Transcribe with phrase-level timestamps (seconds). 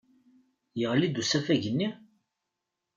[0.79, 1.89] Yeɣli-d usafag-nni?